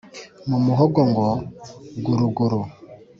mu 0.49 0.57
muhogo 0.65 0.99
ngo 1.09 1.27
guruguru 2.05 2.59